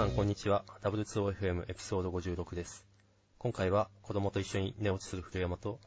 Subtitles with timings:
[0.00, 0.64] さんこんにちは。
[0.80, 2.86] W2OFM エピソード56です。
[3.36, 5.78] 今回は子供と一緒に寝落ちする古山と、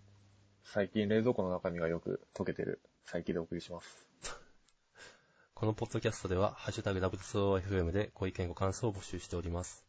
[0.64, 4.06] 最近冷蔵庫の中身がよく溶けてる佐伯でお送りします。
[5.56, 9.84] このポッドキャストでは、ハッシュタグ W2OFM でご意見ご感想を募集しております。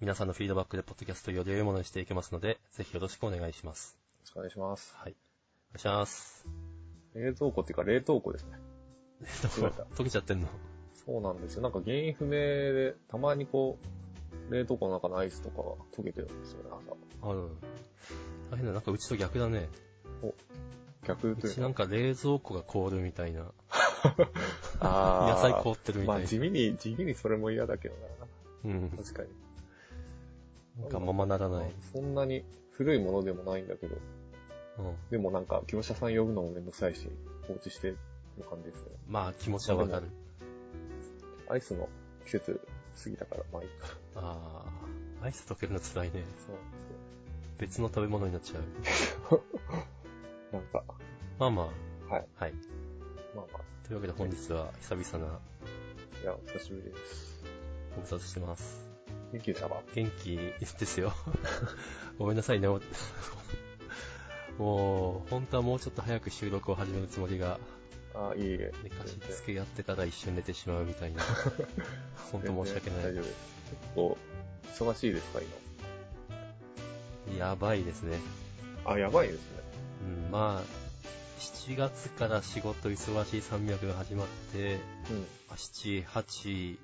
[0.00, 3.94] 皆さんのフィードバックでポッドキャストをより良いものにしていけますので、ぜひよろしくお願いします。
[3.94, 4.94] よろしくお願いします。
[4.96, 5.16] はい。
[5.74, 6.46] お願いします。
[7.12, 8.58] 冷蔵庫っていうか冷凍庫ですね。
[9.20, 10.48] 間違えた溶けちゃってんの
[11.06, 11.62] そうなんですよ。
[11.62, 13.78] なんか原因不明で、たまにこ
[14.50, 16.70] う、冷凍庫の中のアイスとかが溶けてるんですよね、
[17.22, 17.30] 朝。
[17.30, 17.48] ある。
[18.50, 18.72] 大変だ。
[18.72, 19.68] なんかうちと逆だね。
[21.06, 21.48] 逆というか。
[21.48, 23.52] うちなんか冷蔵庫が凍るみたいな。
[24.80, 26.20] あー野菜凍ってるみたいな。
[26.20, 27.94] まあ地味に、地味にそれも嫌だけど
[28.64, 28.96] うんな。。
[28.96, 29.28] 確かに。
[30.82, 31.74] なんかままならない。
[31.92, 33.96] そんなに古いものでもないんだけど、
[34.78, 34.94] うん。
[35.10, 37.08] でもなんか業者さん呼ぶのもめんどくさいし、
[37.46, 37.98] 放置してる
[38.50, 38.90] 感じですね。
[39.06, 40.08] まあ気持ちはわかる。
[41.48, 41.88] アイスの
[42.24, 42.60] 季節
[43.02, 43.86] 過ぎたから、まあいいか。
[44.16, 44.64] あ
[45.22, 46.24] あ、アイス溶けるの辛いね。
[46.46, 46.56] そう
[47.58, 48.62] 別の食べ物になっちゃう。
[50.52, 50.84] なんか、
[51.38, 51.70] まあま
[52.10, 52.14] あ。
[52.14, 52.26] はい。
[52.36, 52.52] はい。
[53.34, 55.40] まあまあ、というわけで本日は久々な
[56.22, 57.44] いや、お久しぶりです。
[57.94, 58.84] ご無沙汰してます。
[59.32, 59.82] 元気でしたか？
[59.94, 60.36] 元気？
[60.36, 61.12] ですよ。
[62.18, 62.68] ごめんなさいね。
[62.68, 62.80] お
[64.58, 67.58] もう、本当はもうちょっと早く収録を始めるつもりが、
[68.16, 68.72] あいえいえ。
[68.82, 71.22] 寝かしつけやってから一瞬寝てしまうみたいな。
[72.32, 73.04] 本当申し訳ない。
[73.04, 73.36] 大丈夫です。
[73.70, 74.18] 結構、
[74.74, 75.40] 忙しいですか、
[77.38, 78.18] やばいですね。
[78.82, 78.92] 今。
[78.92, 79.40] あ、やばいですね。
[80.02, 80.86] うん、まあ、
[81.38, 84.78] 7月から仕事忙しい300が始まって、うん。
[85.48, 86.78] まあ7、8、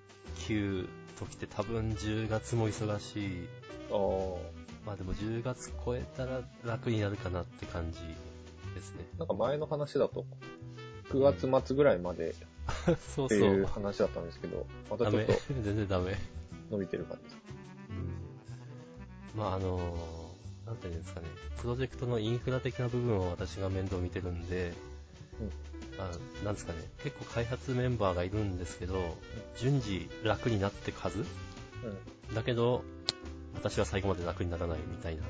[0.48, 3.48] 9ときて多分10月も忙しい。
[3.90, 4.36] あー
[4.84, 8.00] まあでも10月超えたら楽になるかなって感じ
[8.74, 9.04] ですね。
[9.18, 10.26] なんか前の話だと、
[11.12, 12.34] 9月末ぐらいまで
[12.86, 13.66] そうそっていうう。
[13.66, 15.32] 話だったんですけど、またちょっと。
[15.62, 16.16] 全然ダメ。
[16.70, 17.36] 伸びてる感じです。
[19.34, 19.38] うん。
[19.38, 20.34] まああの
[20.66, 21.26] なんていうんですかね。
[21.60, 24.72] プロジェクトのインフラ的な部分を私が面倒見てるんで、
[25.98, 26.10] あ
[26.44, 26.78] なんですかね。
[27.02, 29.16] 結構開発メンバーがいるんですけど、
[29.56, 31.24] 順次楽になってくはず
[32.28, 32.34] うん。
[32.34, 32.82] だけど、
[33.54, 35.22] 私は最後まで楽にならないみたいな。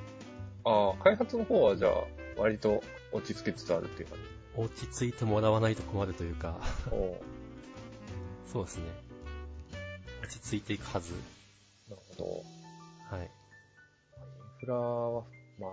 [0.64, 1.92] ああ、開発の方はじゃあ、
[2.36, 4.31] 割と落ち着けつつあるっていう感じ。
[4.56, 6.58] 落ち着いてもらわないと困るというか、
[8.52, 8.84] そうですね。
[10.22, 11.12] 落ち着いていくはず。
[11.88, 13.16] なるほど。
[13.16, 13.24] はい。
[13.24, 13.30] イン
[14.60, 15.24] フラは、
[15.58, 15.70] まあ、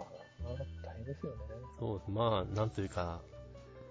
[0.84, 1.38] 大変ですよね。
[1.80, 3.22] そう、まあ、なんというか、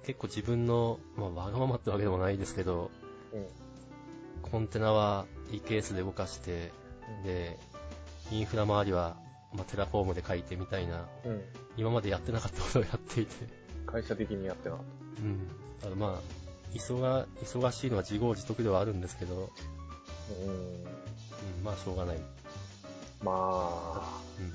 [0.04, 2.90] 結構自分の、まあ、わがままってわけでもないですけど、
[3.32, 3.46] うん。
[4.50, 6.72] コンテナは EKS で動かして、
[7.24, 7.58] で、
[8.30, 9.16] インフラ周りは、
[9.52, 11.42] まあ、 Terraform で書いてみたいな、うん。
[11.76, 13.46] 今までやってなかったことをやっていて、
[13.90, 14.84] 会社的にやってなかっ
[15.18, 15.48] うん。
[15.48, 15.54] だ
[15.84, 19.50] からまあ、忙、忙しいのは自業自得ではあるんですけど、
[20.28, 20.34] た。
[20.44, 20.50] うん。
[20.50, 20.84] うん、
[21.64, 22.16] まあ、しょうがない。
[22.16, 22.22] うん。
[23.22, 24.50] まあ、うん。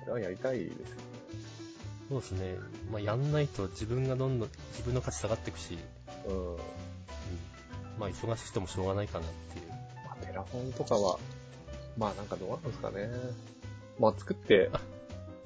[0.00, 0.84] これはやりたいですよね。
[2.08, 2.54] そうですね。
[2.90, 5.78] まあ、やんないと自分がどんどん、自分の価値下がっていくし、
[6.28, 6.52] うん。
[6.54, 6.58] うん。
[7.98, 9.68] まあ、忙しくてもしょうがないかなっていう。
[10.04, 11.18] まあ、テラフォンとかは、
[11.98, 13.08] まあなんかどうなんですかね。
[13.98, 14.70] まあ作って、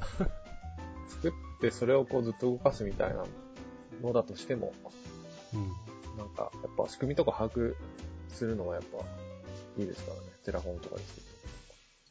[1.08, 3.24] 作ってそれをこうずっと動かすみたいな
[4.02, 4.72] のだとしても、
[5.54, 5.68] うん。
[6.16, 7.74] なんかやっぱ仕組みとか把握
[8.28, 8.98] するのはやっぱ
[9.78, 10.22] いいですからね。
[10.44, 11.20] Terraform とかですけ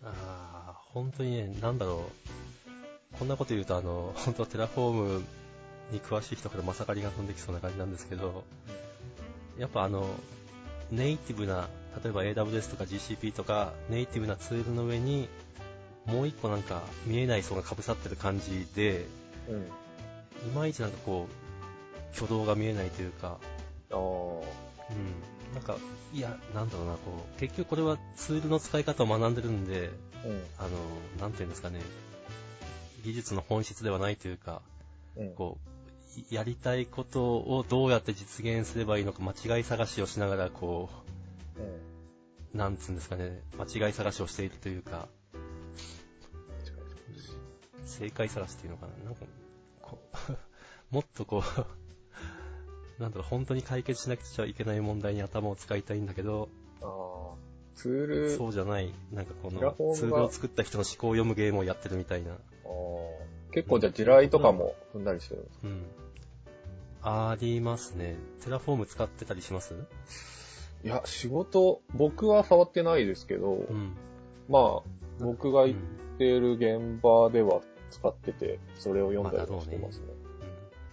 [0.03, 0.13] あ
[0.69, 2.05] あ、本当にね、なんだろ
[3.15, 3.17] う。
[3.17, 5.23] こんなこと言うと、あの、 本当は Terraform
[5.91, 8.43] に詳しい人からまさかりが飛んできそうな感じなんですけど、
[9.57, 10.07] やっぱあの、
[10.91, 11.67] ネイティブな、
[12.03, 15.27] 例えば AWS とか GCP とか、ネイティブなツールの上に、
[16.05, 19.05] もう一個なんか見えない層が被さってる感じで。
[19.57, 23.37] いまいちなんかこう、挙動が見えないというか、
[23.91, 23.97] ああ。
[23.97, 25.53] うん。
[25.53, 25.77] なんか、
[26.13, 29.89] いや、なんだろうな、こう、結局これはツールの使い方を学んでるんで、
[30.25, 30.43] うん。
[30.57, 30.69] あの、
[31.19, 31.81] なんていうんですかね、
[33.03, 34.61] 技術の本質ではないというか、
[35.15, 35.33] うん。
[35.35, 35.69] こう、
[36.19, 40.89] いやりたいことをどうやって実現すればいいのか間違い探しをしながら、こ
[41.57, 41.63] うん。
[41.65, 45.07] う、なんつうんですかね、間違い探しをしているというか、
[47.89, 49.25] 正解探しっていうのかな、なんか、
[49.81, 49.99] こ
[50.29, 50.37] う、
[50.95, 56.49] もっとこう、 なんだろう、本当に解決しなくちゃいけない問題に頭を使いたいんだけど、
[56.81, 57.35] ああ。
[57.75, 59.59] ツール、そうじゃない、なんかこの
[59.95, 62.33] ツールを作った人の思考を読むゲームをやってるみたいな。
[62.33, 65.85] あー結構じゃあ地雷とかも踏んだりしてるんですうん。
[67.01, 68.15] ありますね。
[68.41, 69.73] Terraform 使ってたりします？
[70.83, 73.95] いや、仕事、僕は触ってないですけど、うん。
[74.49, 74.89] まあ、
[75.19, 80.05] 僕が行っうんている現場では使ってて、それを読んだりもしてますね。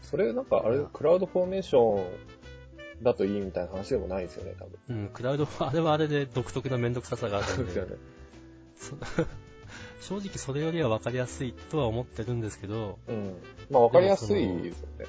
[0.02, 2.06] それなんかあれ、まあクラウドフォーメーション
[3.02, 4.78] だといいみたいな話でもないですよね、多分。
[4.88, 7.96] うん、クラウドは、あれはあれで独特なめんどくささがあるんで、そうですよね。
[8.76, 8.96] そ
[10.00, 13.36] 正直それよりは分かりやすいとは思ってるんですけど、うん。
[13.70, 15.06] まあ、わかりやすいですよね。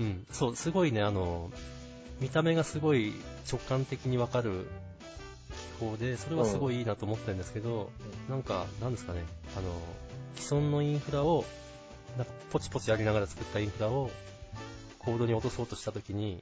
[0.00, 1.50] うん、そう、すごいね、あの、
[2.20, 3.14] 見た目がすごい
[3.50, 4.66] 直感的に分かる
[5.78, 7.90] 機構で、それはすごいいいなと思ってるんですけど、
[8.28, 9.24] なんか、なんですかね、
[9.56, 9.70] あの、
[10.36, 11.44] 既存のインフラを、
[12.16, 14.10] なんかポチポチやりながら作ったインフラを、
[14.98, 16.40] コードに落とそうとしたときに。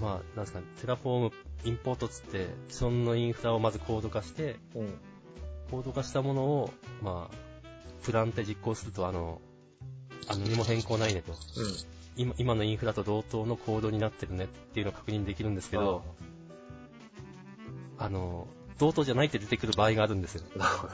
[0.00, 1.32] まあ、なんですかね、 Terraform
[1.64, 4.94] import つって、既存のインフラをまずコード化して、うん。
[5.70, 6.70] コード化したものを、
[7.02, 7.36] まあ、
[8.02, 9.40] プランって実行すると、あの、
[10.28, 11.34] あ何も変更ないねと。
[12.16, 16.02] 今今のインフラと同等のコードになってるねっていうのを確認できるんですけど、
[17.98, 18.46] あの、
[18.80, 20.42] 同等じゃないって出てくる場合があるんですよ。
[20.56, 20.88] なるほ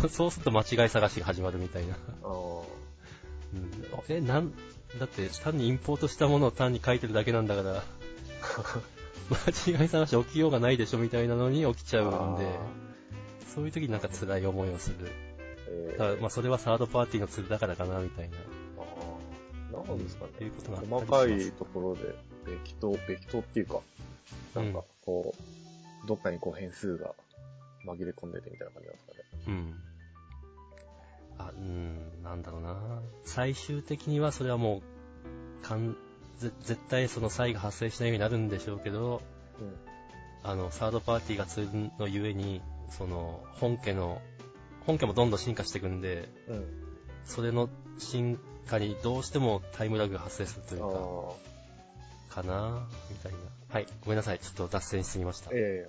[0.00, 0.08] ど。
[0.08, 1.96] そうすると間違い探しが始まるみたいな。
[2.22, 3.70] あうん、
[4.08, 4.52] え、なん、
[4.98, 7.82] だって単にインポートしたものを単に書いてるだけなんだから、
[9.74, 12.46] 間違い探し起きようがないでしょみたいなのに起きちゃうんで、
[13.54, 14.96] そういう時になんか辛い思いをする。
[15.68, 18.36] えだからまあそれはサードパーティーのツールだからかなみたいな。
[18.78, 20.46] あーなんですかね。
[20.46, 22.14] いうこと細かいところで、
[22.44, 23.80] べきと、べきとっていうか、
[24.54, 25.61] なんか、こう、
[26.06, 27.14] どっかにこう変数が
[27.86, 29.18] 紛れ込んでてみたいな感じなんですかね。
[29.46, 29.74] うん。
[31.38, 33.02] あ、うん、なんだろうな。
[33.24, 34.82] 最終的にはそれはも
[35.62, 35.96] う、かん、
[36.38, 39.22] ぜ絶対その差異が発生しないようになるんでしょうけど、
[40.44, 44.20] あの、サードパーティーがツールのゆえに、その、本家の、
[44.86, 46.56] 本家もどんどん進化していくんで、うん。
[46.56, 46.66] うん。
[47.24, 51.30] それの進化にどうしてもタイムラグが発生するという
[52.30, 53.38] あか、かなみたいな。
[53.72, 54.38] はい、ごめんなさい。
[54.38, 55.52] ちょっと脱線しすぎましたあ。。
[55.54, 55.88] え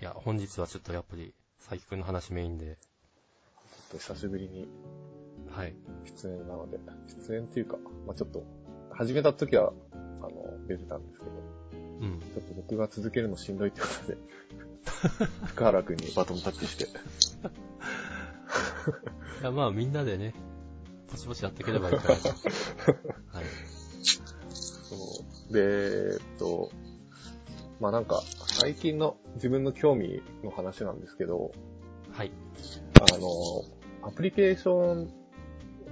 [0.00, 2.80] いや、本日はちょっとやっぱり、佐伯くんの話メインで、えちょ
[3.90, 4.66] っと久しぶりに
[5.52, 5.76] はい。
[6.04, 6.80] 出演なので、
[7.28, 7.76] 出演っていうか、
[8.08, 8.42] まあちょっと、
[8.90, 11.30] 始めた時は、あの、出てたんですけど、
[12.00, 12.18] うん。
[12.18, 14.18] ちょっと僕が続けるのしんどいってことで、
[15.46, 16.86] 福原くんにバトンタッチして、
[19.42, 20.34] いや、まあみんなでね、
[21.12, 22.28] ポチポチやっていければいいかなと。
[23.30, 23.44] はい。
[24.88, 25.52] そう。
[25.52, 26.70] で、えっと、
[27.80, 31.52] まあなんか、最近の自分の興味の話なんですけど、
[32.12, 32.32] はい。
[33.00, 35.12] あの、アプリケーション、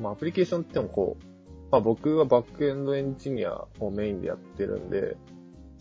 [0.00, 1.25] まあアプリケーションって言ってもこう、
[1.70, 5.17] まあ僕はバックエンドエンジニアをメインでやってるんで、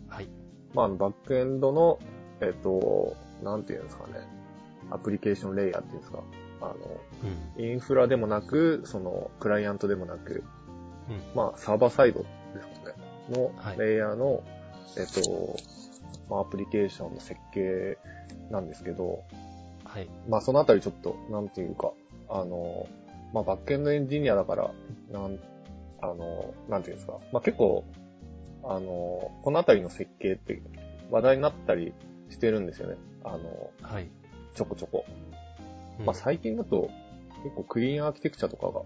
[0.09, 0.27] はい。
[0.73, 1.99] まあバックエンドの、
[2.41, 4.27] えっと、なんていうんですかね、
[4.91, 6.23] アプリケーションレイヤーっていうんですか、
[6.61, 6.75] あの、
[7.57, 7.63] うん。
[7.63, 10.43] インフラでもなく、その、クライアントでもなく、
[11.09, 11.21] うん。
[11.35, 12.25] まあ、サーバーサイドで
[12.61, 12.95] すかね。
[13.29, 14.43] のはいレイヤーの、
[14.97, 15.55] えっと、
[16.29, 17.97] まあ、アプリケーションの設計
[18.49, 19.23] なんですけど、
[19.85, 20.09] はい。
[20.27, 21.91] まあ、そのあたりちょっと、なんていうか、
[22.29, 22.87] あの、
[23.33, 24.71] まあ、バックエンドエンジニアだから、
[25.11, 25.39] なん、
[26.01, 27.19] あの、なんていうんですか。
[27.31, 27.83] まあ、結構、
[28.63, 30.61] あの、このあたりの設計って
[31.09, 31.93] 話題になったり
[32.29, 32.97] してるんですよね。
[33.23, 34.09] あの、はい。
[34.53, 35.05] ちょこちょこ。
[35.99, 36.89] うんまあ、最近だと、
[37.43, 38.81] 結構クリーンアーキテクチャとかが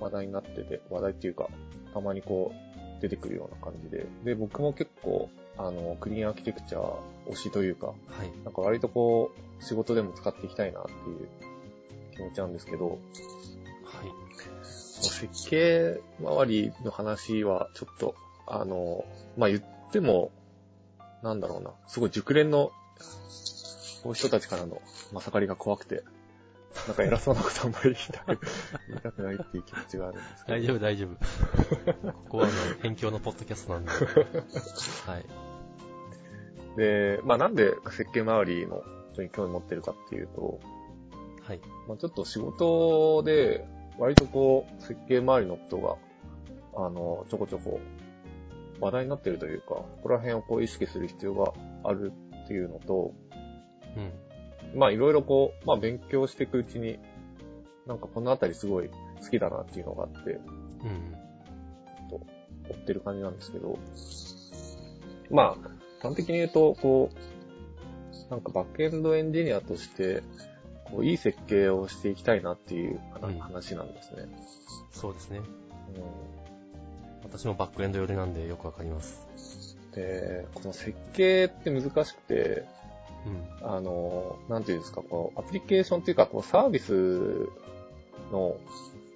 [0.00, 1.48] 話題になってて、話題っていうか、
[1.92, 2.72] たまにこう、
[3.02, 4.06] 出てくるような感じで。
[4.24, 5.28] で、僕も結構、
[5.58, 6.94] あの、クリーンアーキテクチャ
[7.28, 7.94] 推しというか、は
[8.24, 8.30] い。
[8.44, 11.28] なんか割とこう、仕事でも使っていきたいなっていう
[12.14, 12.98] 気持ちなんですけど、はい。
[14.64, 18.14] 設計周りの話はちょっと、
[18.46, 19.04] あの、
[19.36, 20.30] まあ、言っても、
[21.22, 22.70] なんだろうな、すごい熟練の、
[24.02, 24.80] こういう人たちからの
[25.12, 26.02] まさかりが怖くて、
[26.86, 28.40] なんか偉そうなことあんまり言いたく
[28.88, 30.58] 言いたくないっていう気持ちがあるんですけど。
[30.58, 32.12] 大丈夫、大丈夫。
[32.12, 33.90] ここはあの、辺境のポッドキャストなんで。
[35.06, 35.24] はい。
[36.76, 38.82] で、まあなんで設計周りの
[39.12, 40.60] 人に興味持ってるかっていうと、
[41.42, 41.60] はい。
[41.86, 43.66] まあちょっと仕事で、
[43.98, 45.76] 割とこう、設計周りのこと
[46.74, 47.80] が、あの、ちょこちょこ
[48.80, 51.52] 話題になってるというか、ここら辺をこう意識する必要が
[51.84, 52.12] ある
[52.44, 53.12] っていうのと、
[53.96, 54.00] う
[54.76, 54.78] ん。
[54.78, 56.98] まあいろいろこう、まあ勉強していくうちに、
[57.86, 61.16] なんかこのあたりすごい好きだなっていうのがあって、うん。
[62.70, 63.78] 追ってる感じなんですけど、
[65.30, 65.56] ま
[66.02, 70.22] あ、端的に言うと、こう、なんかバックエンドエンジニアとして、
[70.84, 74.28] こう、いい設計をしていきたいなっていううん話なんですね。
[74.90, 75.38] そうですね。
[75.38, 76.42] うん
[77.24, 79.26] 私もバックエンド寄りなんでよくわかります。
[79.94, 82.64] で、この設計って難しくて、
[83.26, 83.66] うん。
[83.66, 87.48] あの、なんていうんですか、こう、アプリケーションっていうか、こう、サービス
[88.32, 88.56] の、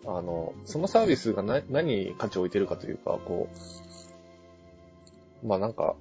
[0.06, 3.48] あの、そのサービスが何何に価値を置いてるかというか、こ
[5.42, 5.96] う、まあなんか、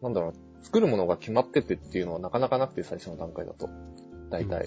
[0.00, 3.68] なんだろう、作るものが決まっててっていうのはなかなかなくて、最初の段階だと。
[4.30, 4.66] 大体。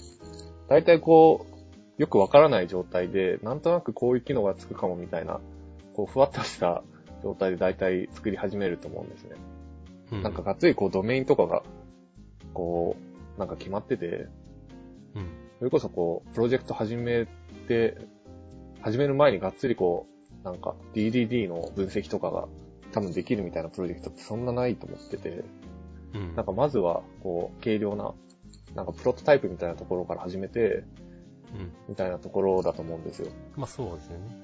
[0.69, 5.39] 大体こう、よくわからない状態で、なんとなくこういう機能がつくかもみたいな、
[5.93, 6.83] こう、ふわっとした
[7.23, 9.31] 状態で大体作り始めると思うんですね。
[10.11, 11.63] うんなんかがっつりこうドメインとかが、
[12.55, 12.95] こ
[13.35, 14.27] う、なんか決まってて、
[15.13, 15.29] うん。
[15.59, 17.27] それこそこう、プロジェクト始め
[17.67, 17.97] て、
[18.81, 20.07] 始める前にがっつりこ
[20.41, 22.47] う、なんか DDD の分析とかが
[22.91, 25.43] 多分できるみたいなプロジェクトってそんなないと思ってて、
[26.13, 26.35] うん。
[26.35, 28.13] なんかまずはこう、軽量な、
[28.73, 30.83] なんかプロトタイプみたいなところから始めて、
[31.53, 31.71] うん。
[31.89, 33.31] みたいなところだと思うんですよ。
[33.55, 34.37] まあそうですよね。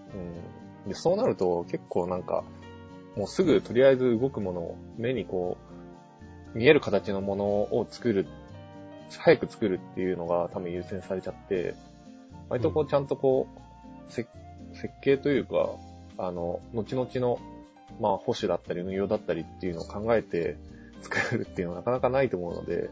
[0.86, 0.90] うん。
[0.90, 2.44] で、そうなると結構なんか、
[3.16, 5.71] もうすぐとりあえず動くものを目にこう、
[6.54, 8.26] 見える形のものを作る、
[9.10, 11.76] 早く作るっていうのが多分優先されちゃって、
[12.50, 13.48] 割とこうちゃんとこ
[14.10, 14.28] う、せ
[14.74, 15.72] 設計というか、
[16.18, 17.40] あの、後々の、
[18.00, 20.58] まあ保守だったり運用だったりっていうのを考えて
[21.02, 22.90] 作るっていうのはなかなかないと思うので、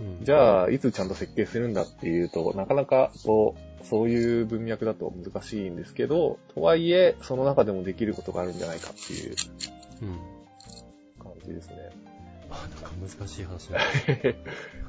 [0.00, 0.24] うん。
[0.24, 9.34] じゃあ、いつちゃんと設計するんだっていうと、なかなか、こう、そういう文脈だと難しいんですけど、とはいえ、その中でもできることがあるんじゃないかっていう
[10.02, 10.18] うん。
[11.22, 11.90] 感じですね。
[12.50, 13.80] あ、なんか難しい話だ。
[13.84, 14.34] い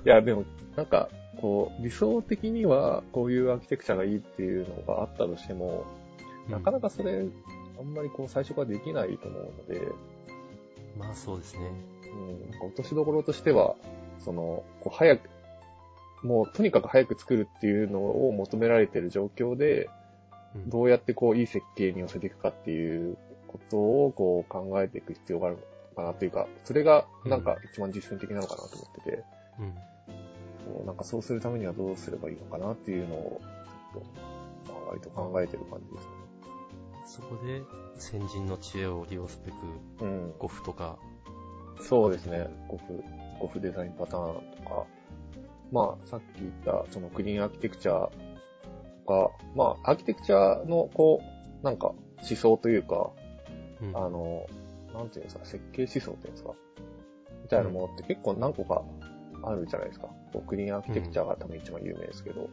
[0.04, 5.86] や、でも、なんか、こう、理想的には、こういうアーキテクチャがいいっていうのがあったとしても、
[6.50, 7.26] なかなかそれ、
[7.80, 9.96] あんまりこう、最初からできないと思うので、うん
[10.98, 11.72] まあそうですね。
[12.06, 13.76] うん、なんか落としどころとしては、
[14.20, 15.30] その、こう早く、
[16.24, 20.02] もうとにかく早く作るっていうのを求められてる状況で、うん
[20.68, 25.62] どうやってこういい設計に寄せていくかっていうことをこう考えていく必要があるの
[25.96, 29.24] かなというか、それがなんか一番実践的なのかなと思ってて、
[29.60, 29.72] うん。
[30.74, 33.42] こうなんかそうするためにはどうすればいいのかなっていうのを、
[33.94, 34.04] ちょっ
[34.66, 36.12] と、まあ、割と考えてる感じですね。
[37.06, 37.62] そこで
[37.98, 40.34] 先人の知恵を利用すべく、うん。
[40.40, 40.98] ゴフとか、
[41.82, 42.48] そうですね。
[42.68, 43.04] ゴフ、
[43.40, 44.86] ゴフデザインパターンとか、
[45.72, 48.12] まあ、さっき言った、そのクリーンアーキテクチャと
[49.08, 51.22] か、まあ、アーキテクチャの、こ
[51.62, 53.12] う、なんか、思想というか、
[53.82, 53.98] うん。
[53.98, 54.46] あの、
[54.94, 56.54] なんていうんですか、設計思想っていうんですか、
[57.44, 58.84] みたいなものって結構何個か
[59.44, 60.10] あるじゃないですか。
[60.48, 62.50] クリーンアーキテクチャが多分一番有名ですけど、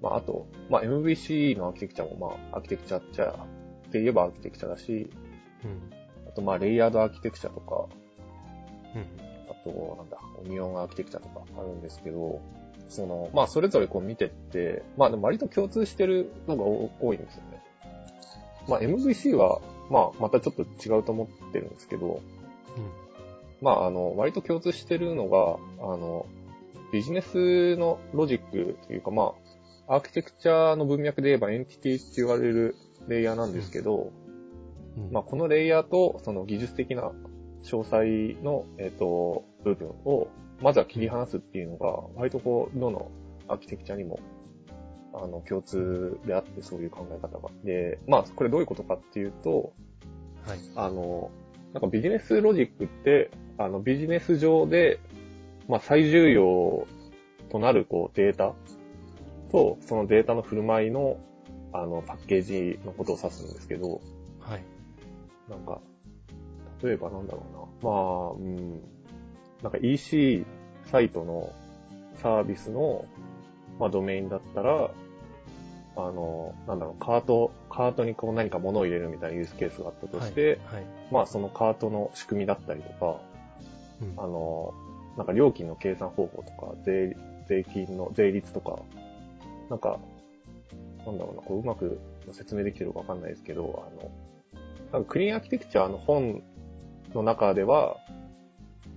[0.00, 5.10] まあ、あと、まあ、MVC のアーキテクチャも、まあ、アーキテクチャっちゃ、って言えばアーキテクチャだし、
[5.64, 5.90] うん。
[6.28, 7.86] あと、まあ、レイヤードアーキテクチャとか、
[8.94, 9.06] うん。
[9.50, 12.40] あと、なんだ、オニオンアーキテクチャとかあるんですけど、
[12.88, 17.62] その、まあ、それぞれこう見てって、まあ、でも割と共通してるのが多多いんですよね。
[18.68, 22.20] まあ、MVC は、まあ、またちょっと違うと思ってるんですけど、
[23.62, 26.26] まあ、あの、割と共通してるのが、あの、
[26.92, 29.32] ビジネスのロジックというか、ま
[29.88, 32.76] あ、アーキテクチャの文脈で言えばエンティティって言われる
[33.08, 34.12] レイヤーなんですけど、
[34.96, 35.12] うん。
[35.12, 37.12] まあ、このレイヤーと、その技術的な
[37.62, 40.28] 詳細の、えっ、と、部分を、
[40.60, 43.10] まずは切り離すっていうのが、割とこう、どの
[43.48, 44.20] アーキテクチャにも、
[45.18, 47.48] あの、共通であって、そういう考え方が。
[47.64, 49.72] で、まあ、これどういうことかっていうと、
[50.46, 50.58] はい。
[50.76, 51.30] あの、
[51.72, 55.00] なんかビジネスロジックって、あの、ビジネス上で、
[55.68, 56.86] まあ、最重要
[57.50, 58.54] となる、こう、データ
[59.50, 61.16] と、そのデータの振る舞いの、
[61.72, 64.00] あの、パッケージのことを指すんですけど、
[64.40, 64.62] はい。
[65.48, 65.80] なんか、
[66.82, 67.42] 例えばなんだろ
[67.82, 67.90] うな。
[67.90, 68.80] まあ、うん。
[69.62, 70.44] なんか EC
[70.90, 71.52] サイトの
[72.22, 73.06] サービスの、
[73.78, 74.90] まあ、ドメインだったら、
[75.96, 80.84] あの、なんだろう、カート、カートにこう何か物を入れるみたいなユースケースがあったとして、はい。
[81.10, 83.20] まあそのカートの仕組みだったりとか、
[84.02, 84.74] うんあの、
[85.16, 87.16] なんか料金の計算方法とか、税、
[87.48, 88.78] 税金の税率とか、
[89.70, 89.98] なんか、
[91.06, 91.98] なんだろうな、こううまく
[92.32, 94.10] 説明できてるかわかんないですけど、あの、
[94.92, 96.42] なんかクリーンアーキテクチャの本
[97.14, 97.96] の中では、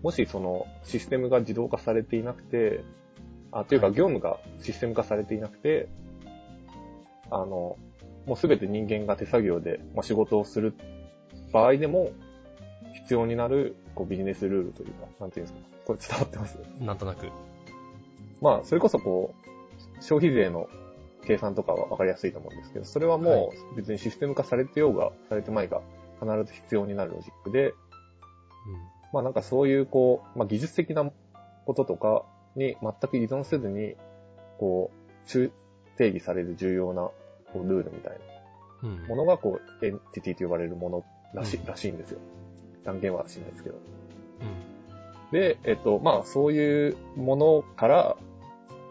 [0.03, 2.83] もしそのシステムが自動化されていなくて、
[3.51, 5.87] あ、というかはい業務がシステム化されていなくて、
[7.31, 7.77] あの、
[8.25, 10.73] もうすべて人間が手作業で、まあ、仕事をする
[11.51, 12.11] 場合でも、
[12.93, 16.59] 必要になるこうビジネスルールというか、なんていうんですか、これ伝わってます？
[16.79, 17.27] なんとなく。
[18.41, 20.67] まあ、それこそこう、消費税の
[21.25, 25.81] 計算とかはわかりやすいと思うんですけど、それはもう別にシステム化されてようが、されてまいが、
[26.21, 27.73] 必ず必要になるロジックで、うん。
[29.11, 31.09] まあなんかそういうこう、まあ技術的な
[31.65, 32.23] こととか
[32.55, 33.95] に全く依存せずに、
[34.59, 35.51] こう、中
[35.99, 38.17] 定義される重要なこうルールみたい
[38.83, 39.01] うん。
[39.03, 42.19] なものがこう、エンティティと呼ばれるものらし,、うんらしいんですよ。
[42.85, 43.75] 断言はしないですけど。
[43.75, 43.79] う
[45.27, 45.31] ん。
[45.31, 48.15] で、えっと、まあ、そういうものから、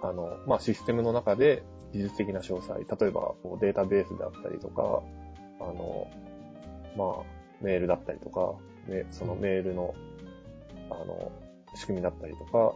[0.02, 1.62] あの、まあ、システムの中で
[1.92, 5.02] 技術的な詳細、例えばこうデータベースであったりとか、
[5.60, 6.06] あの、
[6.96, 7.24] まあ、
[7.62, 8.54] メールだったりとか、
[8.92, 9.94] ね、そのメールの、
[10.90, 11.32] あの、
[11.74, 12.74] 仕組みだったりとか、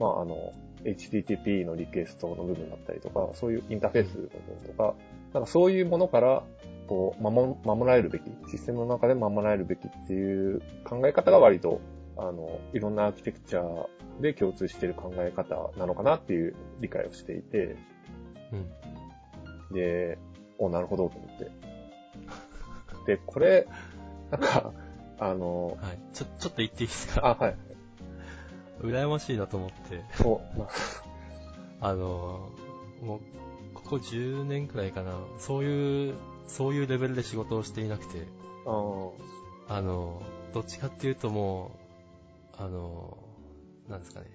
[0.00, 0.52] まあ、あの、
[0.84, 4.94] HTTP のリクエストの部分だったりとか、そういうインターフェースの部分とか、
[5.34, 6.42] なんかそういうものから、
[6.88, 11.80] こう、守、守られるべき、システムの中で守られるべきっていう考え方が割と、
[12.16, 13.86] あの、いろんなアーキテクチャ
[14.20, 17.76] で共通している考え方なのかなっていう理解をしていて、
[18.52, 19.74] うん。
[19.74, 20.18] で、
[20.58, 21.50] お、なるほどと思って。
[23.06, 23.66] で、これ、
[24.30, 24.72] なんか、
[25.18, 25.98] あの、はい。
[26.12, 27.36] ちょ、ちょっと言っていいですか？
[27.40, 27.56] あ、はい。
[28.82, 30.04] 羨ましいなと思って。
[30.24, 30.40] お、
[31.80, 32.50] あの、
[33.02, 33.20] もう、
[33.74, 36.14] ここ10年くらいかな、そういう、
[36.46, 38.26] そういうレベルで仕事をしていなくて、
[38.66, 40.22] ああの、
[40.52, 41.72] どっちかっていうとも
[42.58, 43.18] う、あの、
[43.88, 44.26] なんですかね、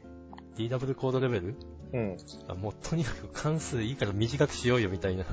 [0.58, 1.56] DW コードレベル？
[1.94, 2.18] うん。
[2.60, 5.26] もうとにかく関数いいから短くしようよみたいな。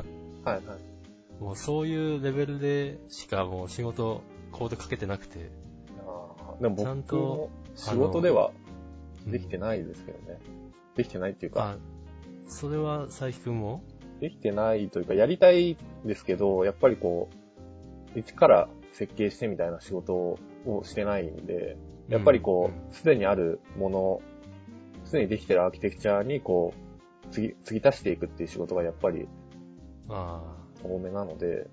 [0.45, 1.43] はいはい。
[1.43, 5.51] もうそういうレベルでしかもう仕事、コードかけてなくて。
[6.07, 8.51] ああ、でも僕も仕事では
[9.27, 10.39] できてないですけどね。
[10.47, 11.77] うん、できてないっていうか。
[12.49, 13.83] それは佐伯くんも？
[14.21, 17.29] できてないというか、やりたいですけど、やっぱりこ
[18.15, 20.39] う、一から設計してみたいな仕事を
[20.85, 21.77] してないんで、
[22.09, 24.23] やっぱりこう、す、で、にあるもの、
[25.05, 26.73] すでにできてるアーキテクチャにこ
[27.27, 29.27] う、次、継ぎ足していくっていう仕事がやっぱり、
[30.09, 30.43] あ
[30.85, 30.87] あ。
[30.87, 31.67] 多めなので、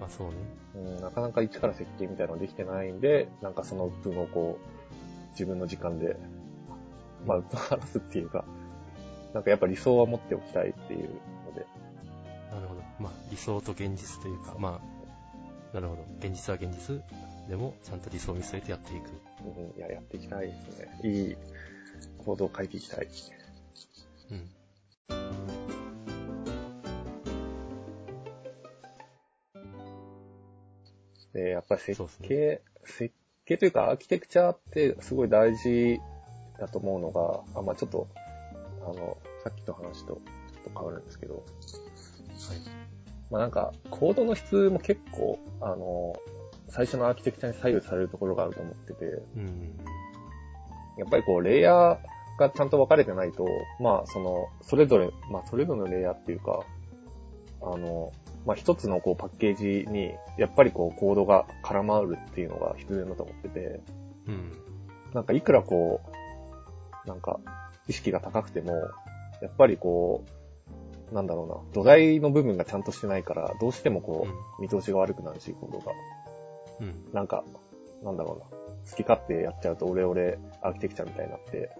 [0.00, 0.34] まあそうね。
[0.74, 6.16] うん、なかなか一から設計みたいなのできてないんで、なんかその分をこう、自分の時間で、
[7.26, 8.44] まあ、話すっていうか、
[9.34, 11.10] なんかやっぱ理想は持っておきたいっていう
[12.98, 16.04] まあ、理想と現実というか、まあ、なるほど。
[16.18, 17.02] 現実は現実
[17.48, 19.10] でも、ちゃんと理想を見据えてやっていく。
[19.44, 21.00] うん、いや、やっていきたいですね。
[21.04, 21.36] いい
[22.24, 23.08] 行動を書いていきたい。
[24.30, 24.50] うん。
[31.34, 33.14] で、やっぱり設計、ね、設
[33.44, 36.00] 計というかアーキテクチャってすごい大事
[36.58, 38.08] だと思うのが、あ、まあちょっと、
[38.82, 40.20] あの、さっきの話とちょ
[40.60, 41.44] っと変わるんですけど、はい。
[43.30, 46.14] まあなんか、コードの質も結構、あの、
[46.68, 49.04] 最初のアーキテクチャに左右されるところがあると思ってて、
[49.36, 49.76] うん、
[50.98, 51.98] やっぱりこう、レイヤー
[52.38, 53.46] がちゃんと分かれてないと、
[53.80, 56.64] まあその、それぞれ、まあそれぞれのレイヤーっていうか、
[57.62, 58.12] あの、
[58.44, 63.80] まあ一つのこうパッケージに、やっぱりこうコードが絡まるっていうのが必然だと思ってて、
[64.26, 64.52] うん、
[65.14, 66.15] なんかいくらこう、
[67.06, 67.40] なんか
[67.88, 68.74] 意識が高くても、
[69.40, 70.24] やっぱりこ
[71.10, 74.26] う、なんだろうな、土台の部分がちゃんとしてないから、どうしてもこ
[74.58, 75.92] う、見通しが悪くなるし、コードが。
[76.80, 77.08] うん。
[77.12, 77.44] なんか、
[78.02, 78.44] なんだろうな、
[78.90, 81.70] 好き勝手やっちゃうと、オレオレアーキテクチャみたいになって、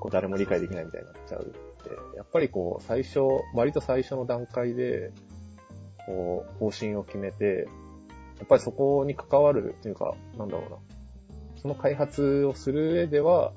[0.00, 3.20] こう、誰も理解できないみたいになっちゃうって、やっぱりこう、最初、
[3.54, 5.12] 割と最初の段階で、
[6.06, 7.68] こう、方針を決めて、
[8.38, 10.76] やっぱりそこに関わるというか、なんだろうな、
[11.62, 13.52] その開発をする上では、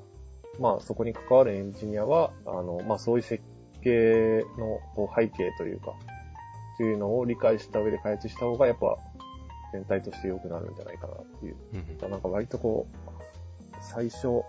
[0.58, 3.42] まあそこに関わるエンジニアは、あの、まあそういう設
[3.82, 4.80] 計の
[5.16, 5.92] 背景というか、
[6.74, 8.96] っていうのを理解した上で開発した方がやっぱ
[9.72, 11.56] 全体として良くなるんじゃないかなっていう。
[12.02, 14.42] うん、なんか割とこう、最初、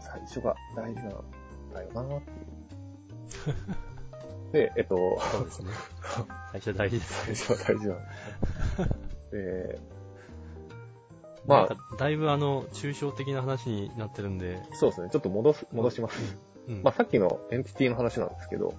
[0.00, 1.10] 最初が大事なん
[1.72, 2.34] だよなってい
[4.52, 4.52] う。
[4.52, 5.70] で、えっと、そうですね。
[6.52, 7.24] 最初大事です。
[7.34, 7.98] 最初は大事なん
[9.30, 9.38] で。
[9.72, 9.80] で、
[11.46, 14.62] まあ、だいぶあの、抽象的な話になってるんで。
[14.72, 15.10] そうですね。
[15.10, 16.38] ちょっと戻す、戻します。
[16.68, 18.74] うん、まあさっきのエンティティの話なんですけど、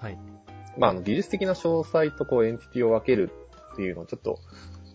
[0.00, 0.18] はい。
[0.76, 3.30] まああの技術的な詳細とこうエンティティを分ける
[3.72, 4.38] っていうのをちょっと、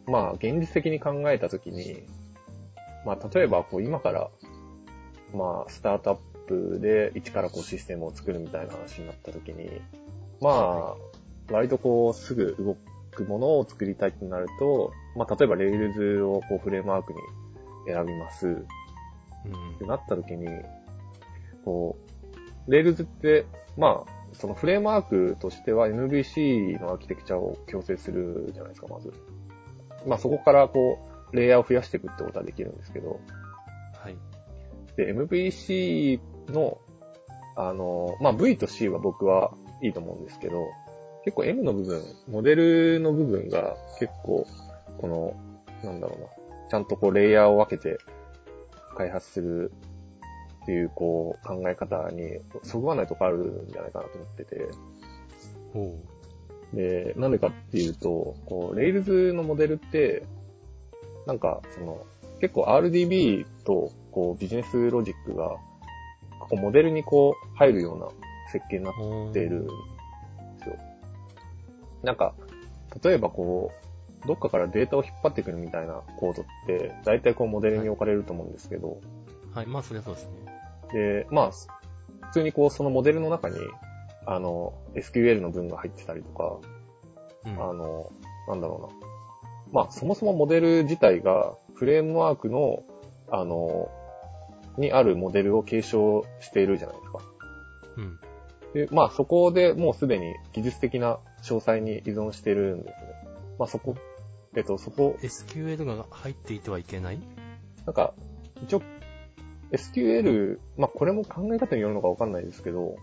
[0.05, 2.03] まあ現実的に考えたときに、
[3.05, 4.29] まあ例えばこう今から、
[5.33, 6.17] まあスタートアッ
[6.47, 9.69] プで一からこうシステムを作るみたいな話になったときに、
[10.41, 10.95] まあ、
[11.51, 12.75] 割とこうすぐ動
[13.17, 17.19] くものを作りたいとなると、まあ例えば Rails をこうフレームワークに
[17.87, 18.47] 選びます。
[18.47, 18.55] うん。
[18.55, 18.65] っ
[19.79, 20.47] てなったときに、
[21.65, 21.97] こ
[22.67, 23.45] う、 Rails って、
[23.77, 29.13] まあ、そのフレームワークとしては MVC のアーキテクチャを強制するじゃないですか、まず。
[30.05, 30.99] まあそこからこ
[31.31, 33.19] う、レイヤーを増やしていくってことはできるんですけど。
[33.93, 34.17] はい。
[34.95, 36.77] で、MVC の、
[37.55, 39.51] あの、まあ V と C は僕は
[39.81, 40.67] いいと思うんですけど、
[41.27, 44.47] 結構 M の部分、モデルの部分が結構、
[44.97, 45.35] この、
[45.83, 46.27] なんだろうな、
[46.69, 47.97] ちゃんとこうレイヤーを分けて
[48.95, 49.73] 開発する
[50.63, 54.69] っていう、こう、考え方に、そぐわないとこあるんじゃないかなと思ってて。
[55.73, 55.99] ほ
[56.73, 56.75] う。
[56.77, 60.23] で、なんでかっていうと、こう、レイルズのモデルって、
[61.25, 62.05] なんか、その、
[62.39, 65.57] 結構 RDB と、こう、ビジネスロジックが、
[66.39, 68.07] こう、モデルにこう、入るような
[68.53, 69.67] 設計になっている。
[72.03, 72.33] なんか、
[73.03, 73.71] 例えばこ
[74.23, 78.89] う、どっかからデータを引っ張ってくるみたいなコードって、大体こうモデルに置かれると思うんですけど。
[78.89, 78.99] はい、
[79.51, 80.31] はい、まあそりゃそうですね。
[80.93, 83.57] で、まあ、普通にこう、そのモデルの中に、
[84.25, 86.59] あの、SQL の文が入ってたりとか、
[87.45, 87.51] うん。
[87.53, 88.11] あの、
[88.47, 89.07] なんだろうな。
[89.71, 92.83] まあ、そもそもモデル自体が、フレームワークの、
[93.29, 93.89] あの、
[94.77, 97.19] にあるモデルを継承しているじゃないですか。
[97.97, 98.19] うん。
[98.73, 102.95] で、まあ、そこでもうすでに技術的な詳細に依存してるんですね。
[103.57, 103.95] まあ、そこ、
[104.55, 107.19] えっと、そこ、SQL が入っていてはいけない？
[107.85, 108.13] なんか、
[108.63, 108.81] 一応、
[109.71, 112.95] SQL、まあ、これも考え方によるのかわかんないですけど、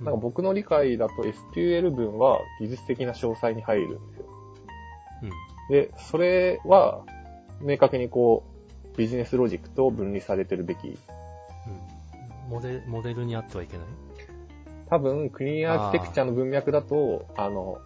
[0.00, 1.14] なんか僕の理解だと
[1.54, 4.26] SQL 文は技術的な詳細に入るんですよ。
[5.22, 5.30] うん。
[5.70, 7.04] で、それは、
[7.60, 8.44] 明確にこ
[8.94, 10.88] う、ビジネスロジックと分離されてるべき。
[10.88, 10.96] うん。
[12.50, 13.86] モデル、モデルにあってはいけない？
[14.88, 17.78] 多分、クリーンアーキテクチャの文脈だと、あの、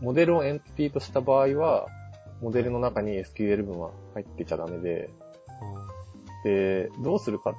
[0.00, 1.88] モデルをエンティティとした場合は、
[2.40, 5.10] モデルの中に SQL 文は入ってちゃダメで、
[6.44, 7.54] で、どうするか、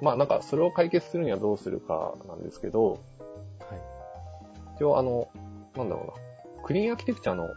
[0.00, 3.00] まあなんかそれを解決するにはどうするかなんですけど、はい。
[4.76, 5.28] 一応あの、
[5.76, 6.06] なんだろう
[6.58, 7.48] な、クリーンアーキテクチャの、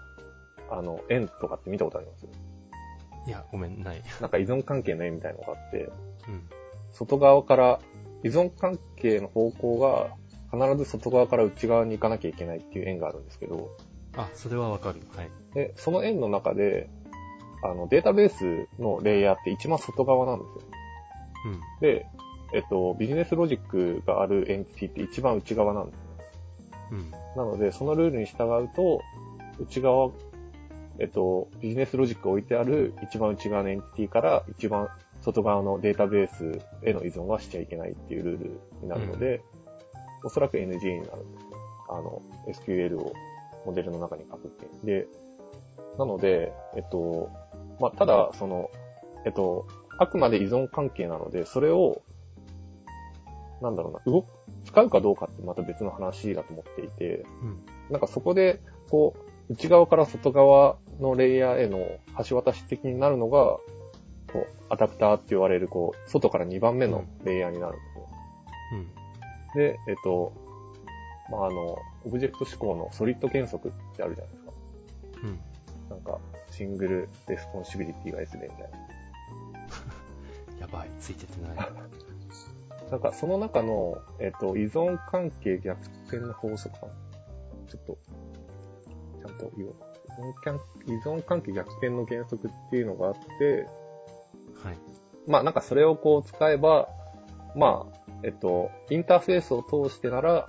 [0.70, 2.28] あの、円とかって見たことあります？
[3.26, 4.02] いや、ごめん、ない。
[4.22, 5.90] なんか依存関係の円みたいなのがあって、
[6.28, 6.44] うん。
[6.92, 7.80] 外側から、
[8.24, 10.16] 依存関係の方向が
[10.52, 13.70] 必ず外側から内側に行かなきゃいけないっていう円があるんですけど、
[14.18, 15.02] あ、それはわかる。
[15.16, 15.32] はい。
[15.54, 16.90] で、その円の中で、
[17.64, 20.62] あの、データベースのレイヤーって一番外側なんですよ。
[21.46, 21.62] うん。
[21.80, 22.06] で、
[22.54, 26.08] えっと、ビジネスロジックがあるエンティティって一番内側なんですね。
[26.92, 27.12] うん。
[27.12, 29.02] なので、そのルールに従うと、
[29.60, 30.12] 内側、
[31.00, 34.88] えっと、ビジネスロジックを置いてある一番内側のエンティティから一番
[35.22, 39.42] 外側のデータベースへの依存はしちゃいけないっていうルールになるので、
[40.24, 41.52] おそらく NG になるんですね。
[41.90, 43.14] あの、SQL を
[43.68, 44.66] モデルの中に書くって。
[44.86, 45.08] で、
[46.00, 47.30] なので、えっと、
[47.82, 48.72] まあ、ただ、その、
[49.26, 49.68] えっと、
[50.00, 52.02] あくまで依存関係なので、それを、
[53.62, 54.28] なんだろうな、動く、
[54.64, 57.66] 使うかどうかってまた別の話だと思っていて、うん。
[57.90, 59.16] なんかそこで、こ
[59.50, 61.80] う、内側から外側のレイヤーへの
[62.26, 63.62] 橋渡し的になるのが、こ
[64.36, 68.06] う、アダプターって言われる、こう、外から2番目のレイヤーになるんですね。
[69.56, 69.60] うん。
[69.60, 70.47] で、えっと、
[71.30, 74.52] まあ、あの、オブジェクト指向の SOLID 原則ってあるじゃないですか。
[75.24, 75.40] うん。
[75.90, 76.20] なんか、
[76.52, 78.78] Single Responsibility が S でみたいな。
[80.62, 81.72] やばい、ついてってない。
[82.92, 86.94] なんか、その中の、えっと、依存関係逆転の法則かな。
[87.68, 87.98] ちょっと、
[89.22, 89.76] ちゃんと言おう。
[90.18, 93.68] 依存関依存関係逆転の原則っていうのがあって、
[94.64, 94.78] はい。
[95.28, 96.88] まあなんかそれをこう使えば、
[97.56, 100.48] まあ、えっと、インターフェースを通してなら、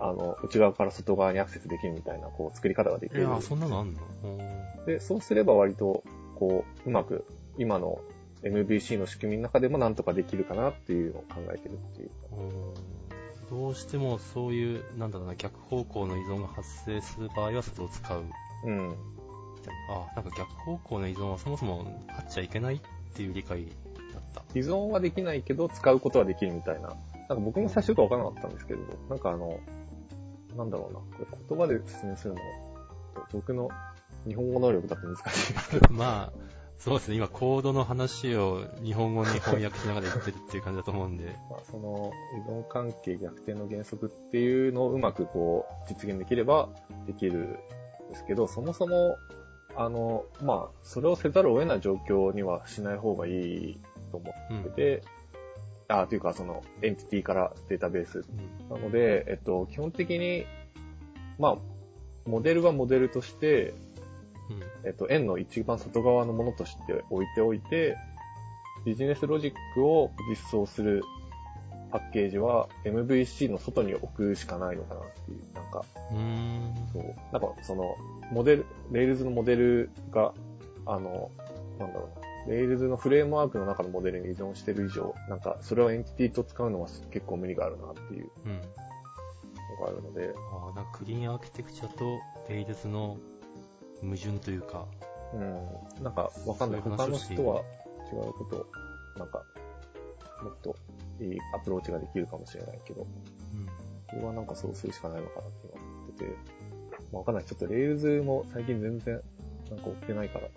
[0.00, 3.22] あの、内側から外側にアクセスできるみたいな、こう、作り方ができる。
[3.22, 4.00] いや、そんなのあんの？
[4.86, 6.02] で、そうすれば割と、
[6.36, 7.24] こう、うまく、
[7.58, 8.00] 今の
[8.42, 12.10] MVC の仕組みの中でもなんとかできるかなっていうのを考えてるっていう。
[13.50, 18.24] どうしてもそういう、なんだろうな、逆方向の依存が発生する場合はそれを使う。
[18.64, 18.88] うん。
[18.88, 18.94] み
[19.62, 22.80] たいなあ、なんか逆方向の依存はそもそもあっちゃいけないっ
[23.14, 23.66] ていう理解
[24.12, 24.42] だった。
[24.54, 26.88] 依存はできないけど、使うことはできるみたいな。
[26.88, 29.58] なんか僕も最初よくわからなかったんですけど、なんかあの、
[30.56, 32.40] なんだろうな、これ言葉で説明するの、
[33.32, 33.68] 僕の
[34.26, 36.32] 日本語能力だと難しいですけど、 まあ、
[36.78, 41.36] そうですね、今コードの話を日本語に翻訳しながら言ってるっていう感じだと思うんで。
[41.50, 42.12] まあ、その
[42.46, 46.68] 依存関係逆転の原則っていうのをうまくこう実現できれば
[47.06, 49.16] できるんですけど、そもそも、
[49.76, 54.60] あの、まあ、それをせざるを得ない状況にはしない方がいいと思うん。
[54.60, 55.02] ってて、
[55.88, 60.46] あ、というかそのエンティティからデータベースうんなので、えっと、基本的に、
[61.38, 61.58] まあ、
[62.26, 63.74] モデルはモデルとして、
[64.50, 64.62] うん。
[64.84, 67.96] えっと、円の一番外側のものとして置いておいて、
[68.84, 71.02] ビジネスロジックを実装する
[71.90, 76.74] パッケージは MVC の外に置くしかないのかなっていう、なんか、うーん。
[76.92, 77.96] そう、なんかその、
[78.32, 80.34] モデル、 Rails のモデルが、
[80.86, 81.30] あの、
[81.78, 88.52] なんだろうな、 Rails のフレームワークの中のモデルに依存してる以上、なんか、それをエンティティと使うのは結構無理があるなっていううん。
[88.56, 92.04] のがあるので、ああ、なんかクリーンアーキテクチャと
[92.48, 93.16] Rails の
[94.02, 94.86] 矛盾というか、
[95.32, 96.80] うん、なんかわかんない。
[96.80, 97.62] 他の人は
[98.12, 98.66] 違うことを、
[99.18, 99.42] なんか、
[100.42, 100.76] もっと
[101.20, 103.06] いいアプローチができるかもしれないけど、
[103.54, 103.66] うん。
[103.66, 106.30] これはなんかそうするしかないのかなって今思ってて、
[107.10, 107.44] まあ、わかんない。
[107.44, 109.20] ちょっと Rails も最近全然
[109.70, 110.50] なんか追ってないから、ど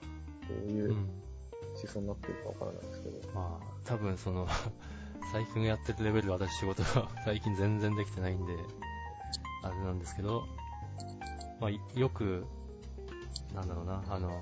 [0.68, 1.10] ういううん
[1.84, 4.48] 思想になってるかわからないですけど、まあ、多分その、
[5.32, 8.56] 最近やってるレベルで私仕事が 最近全然できてないんで、
[9.64, 10.46] あれなんですけど、
[11.60, 12.46] まあ、いよく、
[13.54, 14.42] なんだろうな、あの、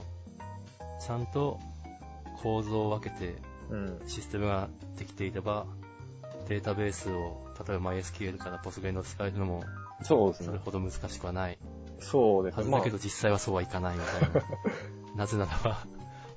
[1.00, 1.60] ちゃんと
[2.42, 5.66] 構造を分けてうん、システムができていれば、
[6.48, 9.64] データベースを、例えば MySQL から Postgre に使えるのも、
[10.04, 10.60] そうですねそれ。
[10.60, 11.58] ほど難しくはない。
[12.00, 12.58] そうですね。
[12.58, 14.44] はずだけど実際はそうはいかないみたいな。
[15.16, 15.88] なぜならば、